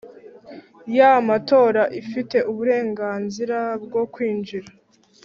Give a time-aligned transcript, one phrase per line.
[0.95, 4.69] y amatora ifite uburenganzira bwo kwinjira